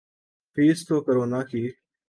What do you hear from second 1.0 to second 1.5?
corona